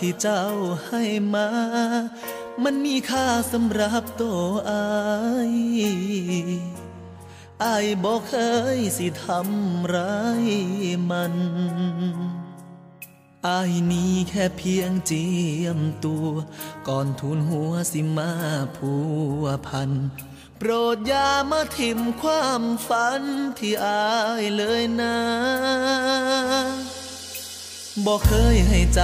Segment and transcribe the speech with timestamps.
[0.00, 0.46] ที่เจ้า
[0.86, 1.02] ให้
[1.34, 1.48] มา
[2.64, 4.88] มันมีค่าสำหรับตัวอา
[5.52, 5.54] ย
[7.64, 8.34] อายบอกเค
[8.76, 10.46] ยสิทำร้าย
[11.10, 11.34] มัน
[13.46, 15.26] อายนี้แค่เพียงเจี
[15.62, 16.26] ยมตัว
[16.88, 18.32] ก่อนทุนหัวสิมา
[18.76, 18.92] ผั
[19.40, 19.90] วพัน
[20.58, 23.22] โปรดอย่ามาทิมความฝัน
[23.58, 25.16] ที่อายเลยนะ
[28.06, 29.02] บอกเคยให้ใจ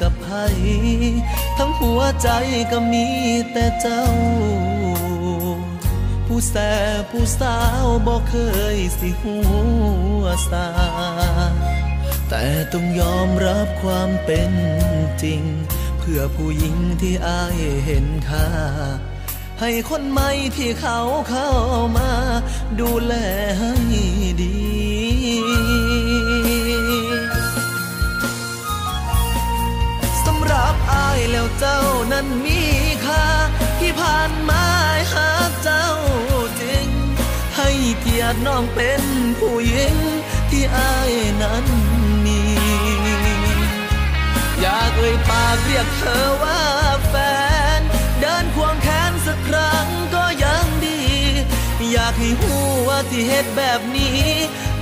[0.00, 0.38] กับใคร
[1.58, 2.28] ทั้งหัวใจ
[2.72, 3.06] ก็มี
[3.52, 4.04] แต่เจ้า
[6.26, 6.56] ผู้แส
[7.10, 8.34] ผู้สาวบอกเค
[8.76, 9.38] ยสิหั
[10.20, 10.68] วสา
[12.28, 14.52] แต่ต้องยอมรับความเป็น
[15.22, 15.42] จริง
[15.98, 18.48] เพื่อผู้หญิงที่อายเห็นค่า
[19.60, 21.00] ให้คนใหม่ที่เขา
[21.30, 21.50] เข้า
[21.96, 22.10] มา
[22.80, 23.14] ดูแล
[23.60, 23.72] ให้
[24.42, 24.54] ดี
[31.58, 32.60] เจ้านั้นมี
[33.04, 33.26] ค่า
[33.80, 34.64] ที่ผ่านมา
[35.12, 35.30] หา
[35.62, 35.88] เจ้า
[36.60, 36.88] จริง
[37.56, 39.02] ให้เกียรติน้องเป็น
[39.40, 39.96] ผู้หญิง
[40.50, 41.64] ที่อายนั้น
[42.24, 42.40] มี
[44.60, 46.60] อยากเอ่ยปากเรียกเธอว่า
[47.08, 47.14] แฟ
[47.78, 47.80] น
[48.20, 51.00] เดินควงแขนสักครั้งก็ยังดี
[51.92, 52.54] อยากให้หู
[52.88, 54.20] ว่าที่เหตุแบบนี้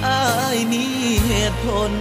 [0.07, 0.23] อา
[0.55, 0.85] ยมี
[1.27, 1.93] เหตุผล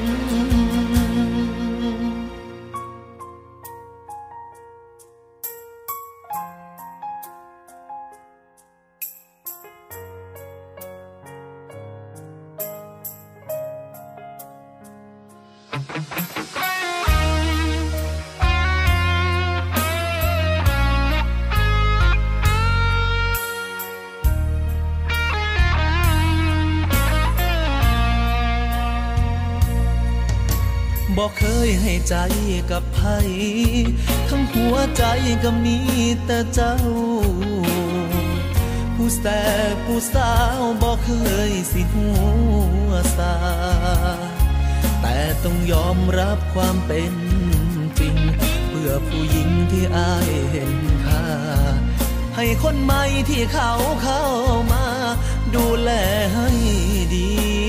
[32.14, 32.20] ใจ
[32.72, 33.00] กับไผ
[34.30, 35.04] ทั้งหัวใจ
[35.44, 35.78] ก็มี
[36.26, 36.76] แต่เจ้า
[38.96, 39.26] ผู้แส
[39.74, 41.10] บผู้สาวบอกเค
[41.50, 42.10] ยสิหั
[42.88, 43.36] วสา
[45.02, 47.14] แต่ต้องยอมรับความเป็น
[48.00, 48.16] จริง
[48.70, 50.74] เพื่อผู้หญิงที่อายเห็น
[51.06, 51.26] ค่า
[52.36, 53.72] ให้คนใหม่ที่เขา
[54.04, 54.24] เข้า
[54.72, 54.86] มา
[55.56, 55.90] ดูแล
[56.34, 56.50] ให้
[57.16, 57.61] ดี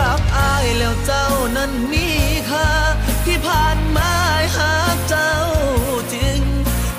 [0.00, 1.26] รับอายแล้วเจ้า
[1.56, 2.08] นั้นมี
[2.50, 2.70] ค่า
[3.26, 4.12] ที่ผ่านมา
[4.56, 4.74] หา
[5.08, 5.34] เจ้า
[6.14, 6.40] จริง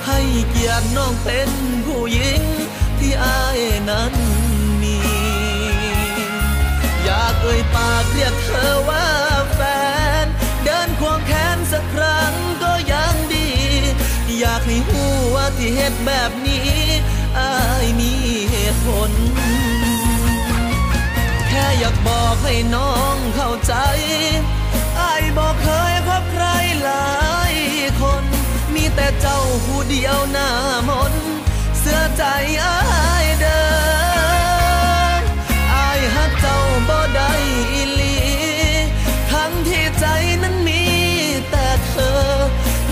[0.06, 0.20] ให้
[0.50, 1.50] เกียรติน้องเป็น
[1.86, 2.42] ผู้หญิง
[3.00, 3.60] ที่อาย
[3.90, 4.14] นั้น
[4.82, 4.98] มี
[7.04, 9.08] อยากเอ่ยปากเรียกเธอว่า
[9.54, 9.60] แฟ
[10.24, 10.26] น
[10.64, 12.34] เดินควงแขนสักครั้ง
[12.64, 13.50] ก็ยังดี
[14.40, 15.04] อยากให้หู
[15.36, 16.70] ว่าที่เหตุแบบนี้
[17.38, 17.54] อา
[17.84, 18.12] ยมี
[18.52, 19.12] เหตุผล
[21.80, 23.74] อยากบอกให้น้องเข้าใจ
[24.98, 26.46] ไอ้ายบอกเคยพบใคร
[26.84, 27.08] หลา
[27.52, 27.56] ย
[28.02, 28.24] คน
[28.74, 30.50] มีแต่เจ้าผู้เดียวหน้า
[30.90, 31.14] มน
[31.80, 32.24] เสื้อใจ
[32.64, 32.80] อ้า
[33.26, 33.62] ยเดิ
[35.20, 35.22] น
[35.74, 37.32] อายฮักเจ้าบ่ได้
[37.72, 38.18] อีหลี
[39.32, 40.06] ทั้งที่ใจ
[40.44, 40.84] นั้นมี
[41.50, 42.22] แต่เธอ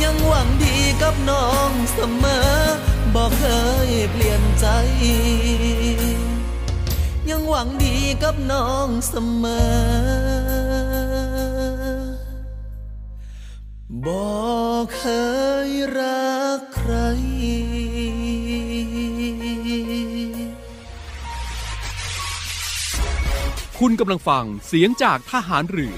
[0.04, 2.50] ยังหวังดีกับน้องเสมอ
[3.16, 3.44] บอกเค
[3.90, 4.66] ยเปลี่ยนใจ
[7.56, 9.76] วังดีกับน้องเสมอ
[14.06, 15.04] บอกเค
[15.68, 15.70] ย
[16.00, 16.94] รักใคร
[23.80, 25.98] คุณกำลังฟังเสียงจากทหารเรือ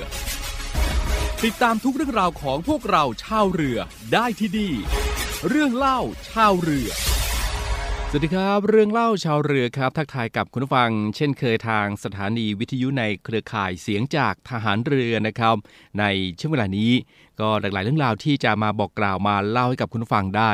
[1.44, 3.80] ติดตามทุกเรื่องราวของพวกเราชาวเรือ
[4.14, 4.70] ได้ที่ดี
[5.48, 6.00] เรื่องเล่า
[6.30, 6.90] ชาวเรือ
[8.12, 15.56] สวัสดีครับ เรื่องเล่าชาวเรือครับ ทักทายกับคุณผู้ฟัง เช่นเคยทางสถานีวิทยุในเครือข่ายเสียงจากทหารเรือนะครับ
[16.00, 16.06] ใน
[16.40, 16.92] ช่วงเวลานี้
[17.40, 20.52] ก็หลากหลายเรื่องราวที่จะมาบอกกล่าวมาเล่าให้กับคุณผู้ฟังได้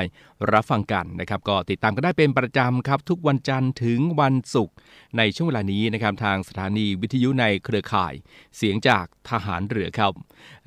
[0.52, 4.76] รับฟังกันนะครับ ก็ติดตามกันได้เป็นประจำครับ ทุกวันจันทร์ถึงวันศุกร์
[5.18, 8.14] ในช่วงเวลานี้นะครับทางสถานีวิทยุในเครือข่าย
[8.58, 10.14] เสียงจากทหารเรือครับ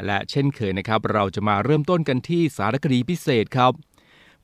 [0.07, 3.75] และเช่นเคยนะครับ เราจะมาเริ่มต้นกันที่สารคดีพิเศษครับ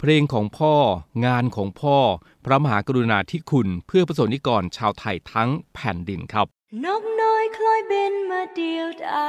[0.04, 0.74] เพลงของพ่อ
[1.26, 1.98] งานของพ่อ
[2.44, 6.46] พระมหากรุณาธิคุณเพื่อประสนิกรชาวไทยทั้งแผ่นดินครับ
[6.84, 9.26] นกน้อยคล้อยเบินมาเดียวดา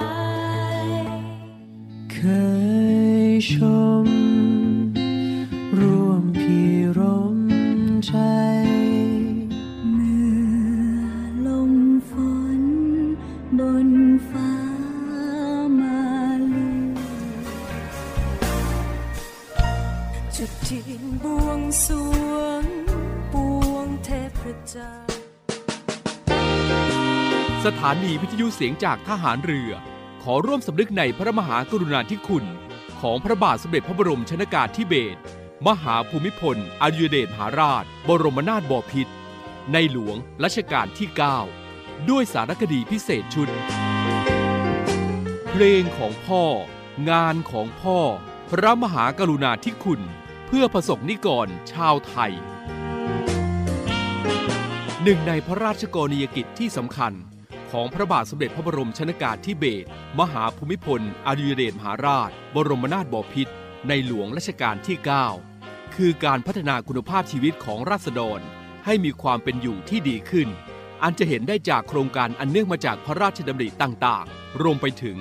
[0.83, 0.85] ย
[2.13, 2.19] เค
[3.25, 3.55] ยช
[4.05, 4.07] ม
[5.79, 6.99] ร่วมพี่ร
[7.37, 7.39] ม
[8.05, 8.13] ใจ
[21.81, 22.63] สวง
[23.33, 23.35] ป
[23.71, 24.09] วงเท
[24.39, 24.91] พเจ้า
[27.65, 29.71] สถานีวิทยุเสียงจากทหารเรือ
[30.23, 32.45] ขอร่วมสำนึกในพระมหากรุณาธิคุณ
[33.01, 35.19] ของพระบาทสมเด็จพระบรมชนากาธิเบศร
[35.67, 39.13] มหาภูมิพลอดุลยเดชมหาราช บรมนาถบพิตร
[39.73, 41.07] ในหลวงรัชกาลที่
[41.59, 43.49] 9 ด้วยสารคดีพิเศษชุด
[45.49, 46.43] เพลงของพ่อ
[47.09, 47.99] งานของพ่อ
[48.49, 50.01] พระมหากรุณาธิคุณ
[50.57, 52.33] พื่อประสบนิกรชาวไทย
[55.03, 57.13] หนึ่งในพระราชกรณียกิจที่สำคัญ
[57.71, 59.87] ของพระบาทสมเด็จพระบรมชนากาธิเบศร
[60.19, 63.53] มหาภูมิพล อดุลยเดชมหาราช บรมนาถบพิตร
[63.87, 64.97] ในหลวงรัชกาลที่
[65.47, 68.39] 9 คือการพัฒนาคุณภาพชีวิตของราษฎร
[68.85, 70.47] ให้มีความเป็นอยู่ที่ดีขึ้น
[71.03, 75.17] อันจะเห็นได้จากโครงการอันเนื่องมาจากพระราชดำริต่างๆ รวมไปถึง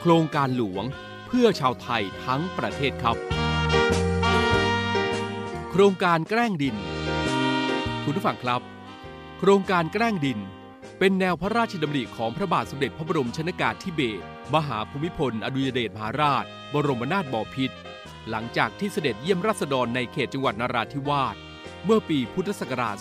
[0.00, 0.84] โครงการหลวง
[1.26, 3.18] เพื่อชาวไทยทั้งประเทศครับ
[5.72, 6.76] โครงการแกล้งดิน
[8.04, 8.60] คุณผู้ฟังครับ
[9.38, 10.38] โครงการแกล้งดิน
[10.98, 14.24] เป็นแนวพระราชดำริของพระบาทสมเด็จพระบรมชนากาธิเบศร
[14.54, 17.76] มหาภูมิพล อดุลยเดชมหาราช บรมนาถบพิตร
[18.30, 21.36] หลังจากที่เสด็จเยี่ยมราษฎรในเขตจังหวัดนราธิวาส
[21.84, 22.96] เมื่อปีพุทธศักราช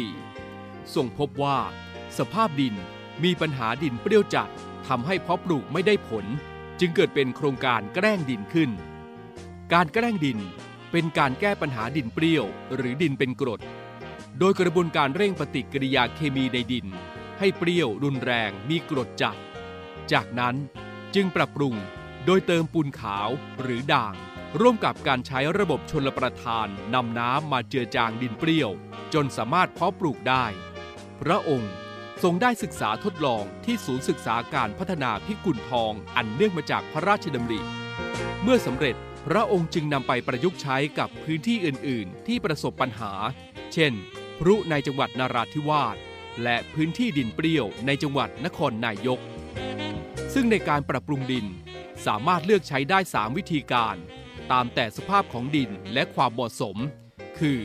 [0.00, 1.58] 2524ทรงพบว่า
[2.18, 2.74] สภาพดิน
[3.24, 4.50] มีปัญหาดินเปรี้ยวจัด
[4.88, 6.24] ทำให้เพาะปลูกไม่ได้ผล
[6.80, 8.70] จึงเกิดเป็นโครงการแกล้งดินขึ้น
[9.72, 10.40] การแกล้งดิน
[10.92, 12.44] เป็นการแก้ปัญหาดินเปรี้ยว
[12.74, 13.60] หรือดินเป็นกรด
[14.38, 16.86] โดยกระบวนการเร่งปฏิกิริยาเคมีในดิน
[17.38, 19.36] ให้เปรี้ยวรุนแรงมีกรดจัด
[20.12, 20.54] จากนั้น
[21.14, 21.74] จึงปรับปรุง
[22.26, 23.28] โดยเติมปูนขาว
[23.60, 24.14] หรือด่าง
[24.60, 28.70] ร่วมกับการใช้ระบบชนลประทานนำน้ำมาเจือจางดินเปรี้ยว
[29.14, 30.44] จนสามารถเพาะปลูกได้
[31.20, 31.72] พระองค์
[32.22, 37.60] ทรงได้ศึกษาทดลองที่ศูนย์ศึกษาการพัฒนาพิกุลทองอันเนื่องมาจากพระราชดำริ
[38.42, 38.96] เมื่อสำเร็จ
[39.26, 43.12] พระองค์จึงนำไปประยุกต์ใช้กับพื้นที่อื่น ๆ ที่ประสบปัญหา
[43.72, 43.92] เช่น
[44.38, 45.96] พรุในจังหวัดนาราธิวาส
[46.42, 49.20] และพื้นที่ดินเปรี้ยวในจังหวัดนครนายก
[50.34, 51.46] ซึ่งในการปรับปรุงดิน
[52.06, 53.96] สามารถเลือกใช้ได้ 3 วิธีการ
[54.52, 56.76] ตามแต่สภาพของดินและความเหมาะสม
[57.38, 57.60] คือ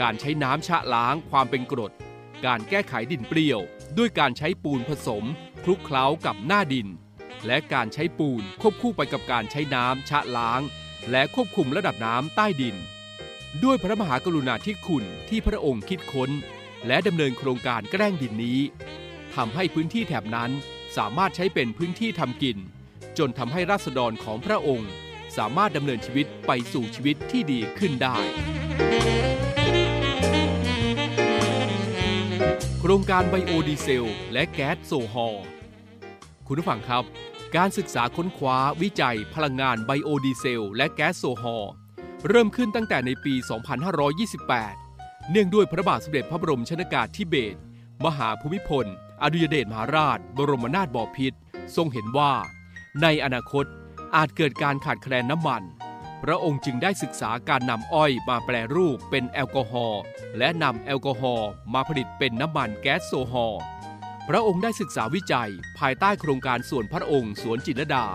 [0.00, 1.92] การใช้น้ำชะล้างความเป็นกรด
[2.46, 3.60] การแก้ไขดินเปรี้ยว
[3.98, 5.24] ด้วยการใช้ปูนผสม
[5.64, 6.88] คลุกเคล้ากับหน้าดิน
[7.46, 10.62] และการใช้ปูนควบคู่ไปกับการใช้น้ำชะล้าง
[11.10, 12.76] และควบคุมระดับน้ำใต้ดิน
[13.64, 16.30] ด้วยพระมหากรุณาธิคุณที่พระองค์คิดค้น
[16.86, 18.60] และดำเนินโครงการแกล้งดินนี้
[19.34, 20.50] ทำให้พื้นที่แถบนั้น
[20.96, 22.58] สามารถใช้เป็นพื้นที่ทำกิน
[23.18, 24.90] จนทำให้ราษฎรของพระองค์
[25.36, 28.18] สามารถดำเนินชีวิตไปสู่ชีวิตที่ดีขึ้นได้
[32.80, 35.38] โครงการไบโอดีเซล และแก๊สโซฮอล
[36.46, 37.04] คุณผู้ฟังครับ
[37.60, 41.72] การศึกษาค้นคว้าวิจัย พลังงานไบโอดีเซล และแก๊สโซฮอล์
[42.28, 43.34] เริ่มขึ้นตั้งแต่ในปี
[44.52, 47.58] 2528 เนื่องด้วยพระบาทสมเด็จพระบรมชนากาธิเบศร
[48.04, 48.86] มหาภูมิพล
[49.22, 51.38] อดุลยเดชมหาราช บรมนาถบพิตร
[51.76, 52.32] ทรงเห็นว่า
[53.02, 53.64] ในอนาคต
[54.16, 55.62] อาจเกิดการขาดแคลนน้ำมัน
[56.22, 60.02] พระองค์จึงได้ศึกษาการนำอ้อยมาแปรรูปเป็นแอลกอฮอล์
[60.38, 63.62] และนำแอลกอฮอล์มาผลิตเป็นน้ำมันแก๊สโซฮอล์
[64.28, 68.06] พระองค์ได้ศึกษาวิจัย ภายใต้โครงการส่วนพระองค์สวนจิตรดา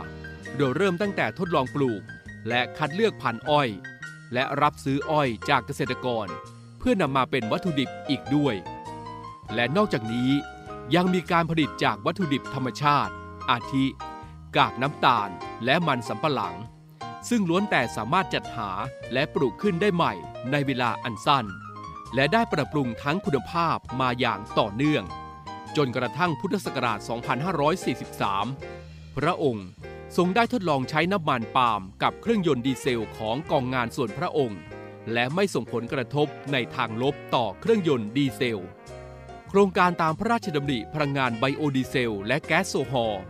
[0.58, 2.02] โดยเริ่มตั้งแต่ทดลองปลูก
[2.50, 3.70] และคัดเลือกพันธุ์อ้อย
[4.34, 6.28] และรับซื้ออ้อยจากเกษตรกร
[6.80, 8.56] เพื่อนำมาเป็นวัตถุดิบอีกด้วย
[9.56, 10.32] และนอกจากนี้
[10.96, 13.14] ยังมีการผลิตจากวัตถุดิบธรรมชาติ
[13.50, 13.86] อาทิ
[14.58, 15.30] กากน้ำตาล
[15.66, 16.56] และมันสำปะหลัง
[17.30, 18.70] ซึ่งล้วนแต่สามารถจัดหา
[19.14, 20.14] และปลูกขึ้นได้ใหม่
[20.52, 21.46] ในเวลาอันสั้น
[22.16, 25.04] และได้ปรับปรุงทั้งคุณภาพมาอย่างต่อเนื่อง
[25.82, 27.00] จนกระทั่งพุทธศักราช
[28.30, 29.68] 2543 พระองค์
[30.18, 34.60] ทรงได้ทดลองใช้น้ำมันปาล์มกับเครื่องยนต์ดีเซลของกองงานส่วนพระองค์
[35.14, 38.62] และไม่ส่งผลกระทบในทางลบต่อเครื่องยนต์ดีเซล
[39.50, 43.24] โครงการตามพระราชดำริพลังงานไบโอดีเซล และแก๊สโซฮอล์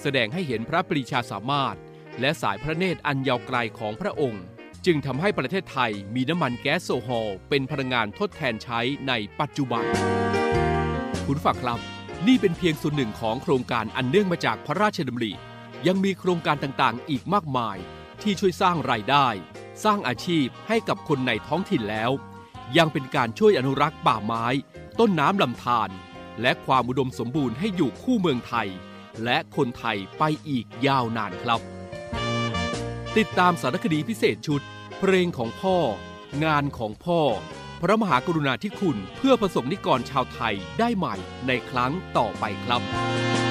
[0.00, 1.76] แสดงให้เห็นพระปรีชาสามารถ
[2.20, 4.44] และสายพระเนตรอันยาวไกลของพระองค์
[4.86, 9.84] จึงทำให้ประเทศไทยมีน้ำมันแก๊สโซฮอล์เป็นพลังงานทดแทนใช้ในปัจจุบัน
[11.26, 11.95] คุณฝักครับ
[12.26, 15.32] นี่เป็นเพียงส่วนหนึ่งของโครงการอันเนื่องมาจากพระราชดำริ
[15.86, 17.76] ยังมีโครงการต่างๆ อีกมากมาย
[18.22, 19.28] ที่ช่วยสร้างรายได้
[19.84, 22.10] สร้างอาชีพให้กับคนในท้องถิ่นแล้ว
[22.76, 24.46] ยังเป็นการช่วยอนุรักษ์ป่าไม้
[24.98, 25.90] ต้นน้ำลำธาร
[26.40, 28.68] และความอุดมสมบูรณ์ให้อยู่คู่เมืองไทย
[29.24, 31.60] และคนไทยไปอีกยาวนานครับ
[33.16, 34.62] ติดตามสารคดีพิเศษชุด
[34.98, 35.76] เพลงของพ่อ
[36.44, 37.20] งานของพ่อ
[37.82, 41.14] พระมหากรุณาธิคุณเพื่อประสบนิกรชาวไทยได้ใหม่
[41.46, 43.45] ในครั้งต่อไปครับ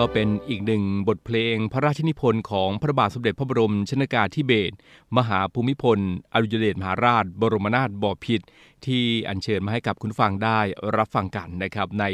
[0.00, 4.74] ก็เป็นอีกหนึ่งบทเพลงพระราชนิพนธ์ของพระบาทสมเด็จพระบรมชนากาธิเบศร
[5.16, 5.98] มหาภูมิพล
[6.32, 8.46] อดุลยเดชมหาราช บรมนาถบพิตร
[8.86, 10.60] ที่อัญเชิญมาให้กับคุณฟังได้
[10.96, 12.04] รับฟังกันนะครับใน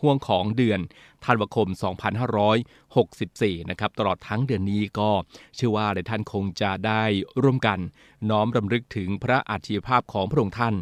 [0.00, 0.80] ห่วงของเดือน
[1.24, 1.68] ธันวาคม
[2.88, 5.10] 2564 นะครับตลอดทั้งเดือนนี้ก็
[5.56, 7.02] เชื่อว่าหลายท่านคงจะได้
[7.42, 7.78] ร่วมกัน
[8.30, 10.74] น้อมรำลึกถึงพระอาชีพภาพของพระองค์ท่าน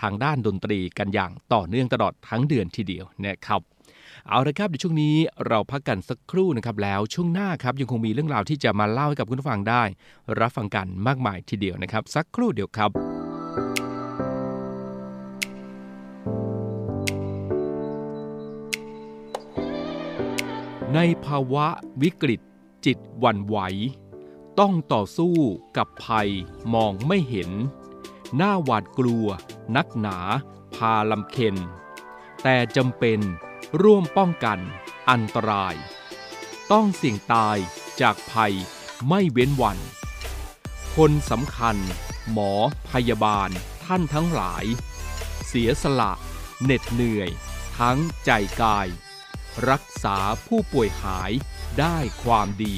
[0.00, 3.73] ทางด้านดนตรีกันอย่างต่อเนื่องตลอดทั้งเดือนทีเดียวนะครับ
[4.28, 5.16] เอาละครับในช่วงนี้
[5.46, 9.82] เราพักกันสักครู่นะครับแล้วช่วงหน้าครับยังคงมีเรื่องราวที่จะมาเล่าให้กับคุณผู้ฟังได้
[10.40, 12.90] รับฟังกันมากมายทีเดียวนะครับ สักครู่เดียวครับ
[20.94, 21.66] ในภาวะ
[22.02, 22.40] วิกฤต
[22.86, 23.58] จิตวันไหว
[24.60, 25.36] ต้องต่อสู้
[25.76, 26.28] กับภัย
[26.74, 27.50] มองไม่เห็น
[28.36, 29.26] หน้าหวาดกลัว
[29.76, 30.18] นักหนา
[30.74, 31.56] พาลำเค็น
[32.42, 33.20] แต่จำเป็น
[33.82, 34.58] ร่วมป้องกัน
[35.10, 35.74] อันตราย
[36.72, 37.56] ต้องเสี่ยงตาย
[38.00, 38.54] จากภัย
[39.08, 39.78] ไม่เว้นวัน
[40.96, 41.76] คนสำคัญ
[42.32, 42.52] หมอ
[42.90, 43.50] พยาบาล
[43.84, 44.64] ท่านทั้งหลาย
[45.46, 46.12] เสียสละ
[46.62, 47.30] เหน็ดเหนื่อย
[47.78, 48.30] ทั้งใจ
[48.62, 48.88] กาย
[49.70, 50.16] รักษา
[50.46, 51.32] ผู้ป่วยหาย
[51.80, 52.76] ได้ความดี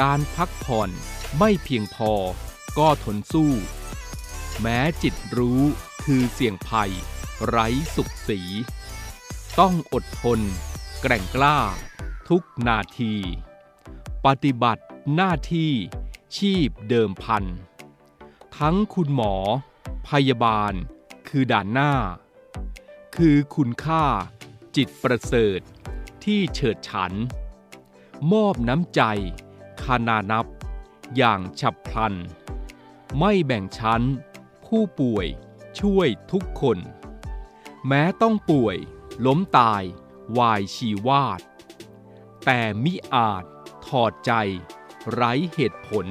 [0.00, 0.90] การพักผ่อน
[1.38, 2.12] ไม่เพียงพอ
[2.78, 3.52] ก็ทนสู้
[4.60, 5.62] แม้จิตรู้
[6.04, 6.92] คือเสี่ยงภัย
[7.46, 8.40] ไร้สุขสี
[9.62, 10.40] ต้องอดทน
[11.02, 11.58] แกร่งกล้า
[12.28, 13.14] ทุกนาที
[14.26, 14.84] ปฏิบัติ
[15.14, 15.72] หน้าที่
[16.36, 17.44] ชีพเดิมพัน
[18.58, 19.34] ทั้งคุณหมอ
[20.08, 20.72] พยาบาล
[21.28, 21.92] คือด่านหน้า
[23.16, 24.04] คือคุณค่า
[24.76, 25.60] จิตประเสริฐ
[26.24, 27.12] ที่เฉิดฉัน
[28.32, 29.02] มอบน้ำใจ
[29.82, 30.46] คานานับ
[31.16, 32.14] อย่างฉับพลัน
[33.18, 34.02] ไม่แบ่งชั้น
[34.66, 35.26] ผู้ป่วย
[35.80, 36.78] ช่วยทุกคน
[37.86, 38.78] แม้ต้องป่วย
[39.26, 39.82] ล้มตาย
[40.38, 41.40] วายชีวาด
[42.44, 43.44] แต่มิอาจ
[43.86, 44.32] ถอดใจ
[45.12, 46.06] ไร้เหตุผล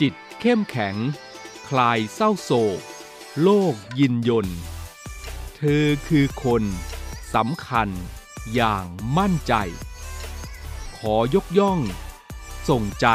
[0.00, 0.96] จิตเข้มแข็ง
[1.68, 2.80] คลายเศร้าโศก
[3.42, 4.48] โลกยินยน
[5.56, 6.62] เธอคือคน
[7.34, 7.88] สำคัญ
[8.54, 8.84] อย่าง
[9.18, 9.54] มั่นใจ
[10.96, 11.80] ขอยกย่อง
[12.68, 13.06] ส่งใจ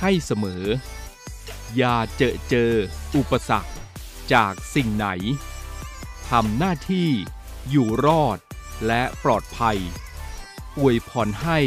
[0.00, 0.64] ให้เสมอ
[1.76, 2.72] อย่าเจอเจอ
[3.16, 3.72] อุปสรรค
[4.32, 5.06] จากสิ่งไหน
[6.28, 7.10] ทำหน้าที่
[7.70, 8.38] อยู่รอด
[8.86, 9.78] และปลอดภัย
[10.78, 11.58] อวยพรให้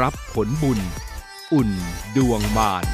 [0.00, 0.80] รับผลบุญ
[1.52, 1.70] อุ่น
[2.16, 2.84] ดวงมาน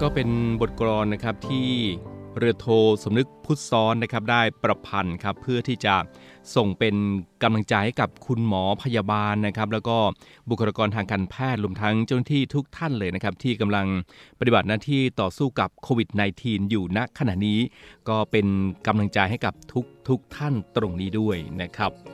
[0.00, 0.28] ก็เป็น
[0.60, 1.70] บทกลอนนะครับที่
[2.36, 2.68] เรือโท
[3.02, 5.94] สมนึกพุทธซ้อนนะครับได้ประพันธ์ครับเพื่อที่จะ
[6.56, 6.94] ส่งเป็น
[7.42, 9.96] กำลังใจให้กับคุณหมอพยาบาลนะครับ แล้วก็
[10.48, 13.86] บุคลากรทางการแพทย์รวมทั้งเจ้าหน้าที่ทุกท่านเลยนะครับ ที่กำลัง
[14.40, 16.08] ปฏิบัติหน้าที่ต่อสู้กับโควิด
[16.40, 17.58] -19 อยู่ณขณะนี้
[18.08, 18.46] ก็เป็น
[18.86, 22.13] กำลังใจให้กับทุกทุกท่านตรงนี้ด้วยนะครับ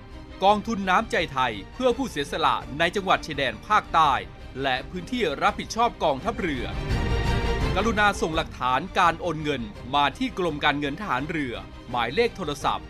[0.47, 4.11] กองทุนน้ำใจไทยเพื่อผู้เสียสละในจังหวัดชายแดนภาคใต้
[4.61, 6.65] และพื้นที่รับผิดชอบกองทัพเรือ
[7.75, 9.61] กรุณาส่งหลักฐานการโอนเงิน
[9.95, 11.53] มาที่กรมการเงินทหารเรือ
[11.89, 12.85] หมายเลขโทรศัพท์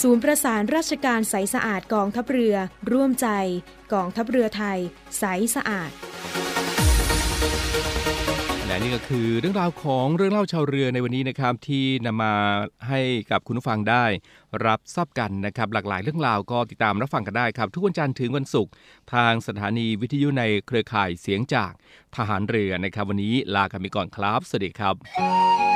[0.00, 2.56] ศูนย์ประสานราชการใสสะอาดกองทัพเรือ
[2.92, 3.28] ร่วมใจ
[3.92, 4.78] กองทัพเรือไทย
[5.18, 5.90] ใสสะอาด
[8.66, 12.34] และนี่ก็คือเรื่องราวของเรื่องเล่าชาวเรือในวันนี้นะครับที่นำมา
[12.88, 14.04] ให้กับคุณผู้ฟังได้
[14.66, 18.72] รับทราบกันนะครับ หลากหลายเรื่องราวก็ติดตามรับฟังกันได้ครับ ทุกวันจันทร์ถึงวันศุกร์
[19.14, 21.72] ทางสถานีวิทยุในเครือข่ายเสียงจาก
[22.16, 25.67] ทหารเรือนะครับ วันนี้ลากันไปก่อนครับสวัสดีครับ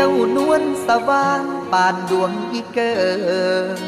[0.00, 1.40] ้านวนสว่าง
[1.72, 2.94] ปานดวงอีเกิ
[3.76, 3.78] ง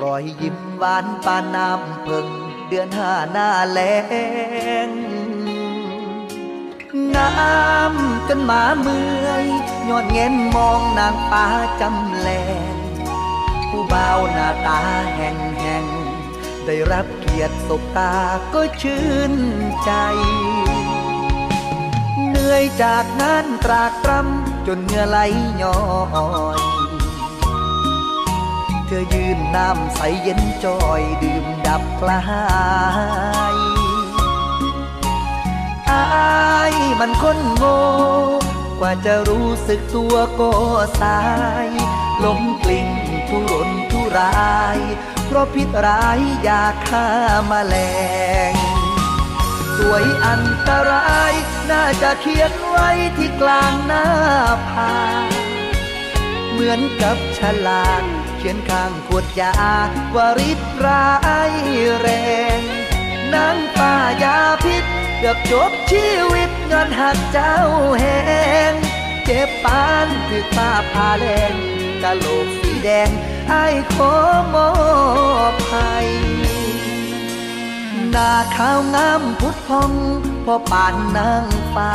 [0.00, 2.28] รอยยิ้มหวานปานน้ำเพิง
[2.68, 3.80] เดือนห้าหน้าแล
[4.88, 4.90] ง
[7.14, 7.32] งา
[7.92, 7.94] ม
[8.28, 9.46] จนหมาเมื่อย
[9.88, 11.44] ย้อนเงินมองนางฟ้า
[11.80, 12.28] จำแล
[12.72, 12.74] ง
[13.70, 14.80] ผู้บ่าวหน้าตา
[15.16, 15.84] แห่งแห่ง
[16.66, 18.14] ได้รับเกียรติสบตา
[18.54, 19.34] ก็ชื่น
[19.84, 19.92] ใจ
[22.28, 25.18] เหนื่อยจากงาน ตรากตรำจนเหงื่อไหล
[25.62, 25.78] ย้อ
[26.58, 26.60] ย
[28.86, 32.20] เธอยืนน้ำใสเย็นจอยดื่มดับกลา
[33.54, 33.56] ย
[35.90, 37.78] อายมันคนโง่
[38.80, 40.50] กว่าจะรู้สึกตัวก็
[41.00, 41.20] สา
[41.66, 41.68] ย
[42.24, 42.88] ล้มกลิ้ง
[43.28, 44.78] ทุรนทุราย
[45.26, 47.04] เพราะพิษร้ายยาฆ่า
[47.50, 47.76] มาแมล
[48.50, 48.67] ง
[49.78, 51.32] สวยอันตราย
[51.70, 54.06] น่าจะเขียนไว้ที่กลางหน้า
[54.68, 54.94] ผา
[56.50, 58.02] เหมือนกับฉลาก
[58.38, 59.54] เขียนข้างขวดยา
[60.14, 61.08] ว่าริตร้า
[61.50, 61.52] ย
[62.00, 62.08] แร
[62.58, 62.60] ง
[63.34, 64.84] นางป้ายาพิษ
[65.18, 67.56] เกือบจบชีวิตเงินหักเจ้า
[67.98, 68.04] แห
[68.70, 68.72] ง
[69.24, 71.54] เจ็บปานถือป้าพาแดง
[72.02, 73.08] กะโหลกสีแดง
[73.50, 74.12] ไอ้ขอ
[74.54, 74.70] มอ
[75.52, 75.94] บให้
[78.14, 79.92] นาขาวงามพุทธพอง
[80.44, 81.94] พอป่านนางฟ้า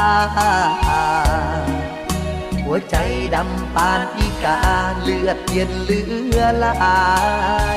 [2.64, 2.96] หัวใจ
[3.36, 4.60] ดำปานอีกา
[5.02, 6.02] เลือดเย็นเลื
[6.36, 7.06] อลา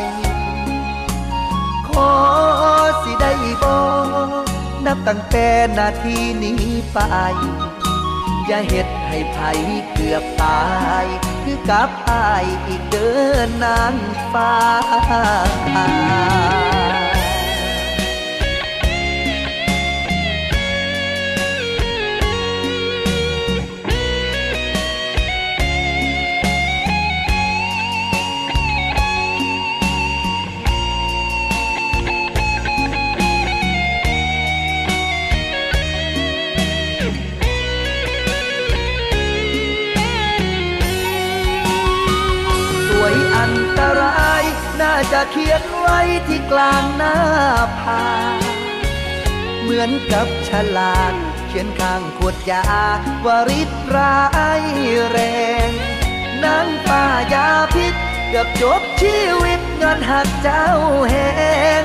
[0.00, 0.02] ย
[1.88, 2.10] ขอ
[3.02, 3.82] สิได้บอ
[4.42, 4.44] ก
[4.86, 6.98] นับตั้งแต่นาทีนี้ไป
[8.46, 9.38] อย่าเฮ็ดให้ไผ
[9.92, 10.62] เกือบตา
[11.04, 11.06] ย
[11.42, 13.10] คือกับอายอีกเดิ
[13.46, 13.94] นนาง
[14.32, 14.52] ฟ้า
[45.12, 47.16] จะเขียนไว้ที่กลางหน้า
[47.80, 48.04] ผา
[49.60, 51.12] เหมือนกับฉลาก
[51.48, 52.64] เขียนข้างขวดยา
[53.24, 54.16] วาริตร้า
[54.60, 54.62] ย
[55.10, 55.18] แร
[55.68, 55.70] ง
[56.44, 57.94] นางป้ายาพิษ
[58.28, 60.68] เกือบจบชีวิตเงินหักเจ้า
[61.10, 61.14] แห
[61.80, 61.82] ง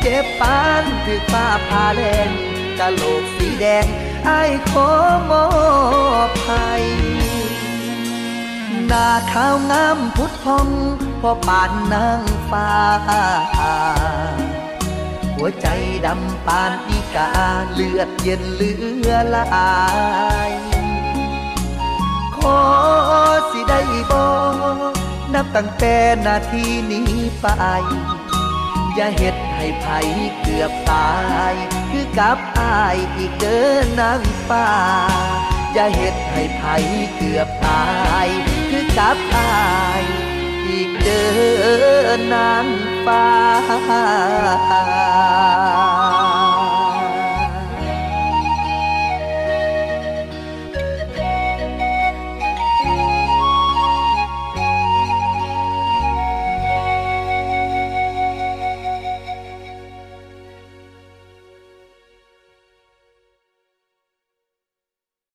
[0.00, 2.28] เจ็บปานถือป้าพาแดง
[2.78, 3.86] กะโหลกสีแดง
[4.26, 4.88] ไอ้ขอ
[5.30, 5.46] มอ
[6.28, 6.72] บให้
[8.94, 10.68] หน้าขาวงามพุทธพอง
[11.20, 12.70] พอปานนางฟ้า
[15.36, 15.66] หัวใจ
[16.06, 17.30] ดำปานอีกา
[17.72, 18.72] เลือดเย็นเลื
[19.06, 19.74] อลา
[20.50, 20.52] ย
[22.36, 22.60] ขอ
[23.50, 24.30] สิได้บอ
[24.90, 24.92] ก
[25.34, 27.46] นับตั้งแต่นาทีนี้ไป
[28.94, 29.86] อย่าเฮ็ดให้ไผ
[30.40, 31.12] เกือบตา
[31.52, 31.54] ย
[31.90, 34.66] คือกับอายอีกเดินนางฟ้า
[35.74, 36.62] อย่าเฮ็ดให้ไผ
[37.16, 37.84] เกือบตา
[38.26, 38.28] ย
[38.98, 39.52] กับอา
[40.00, 40.04] ย
[40.66, 41.24] อีกเดิ
[42.18, 42.66] นนาน
[43.04, 43.26] ฟ้า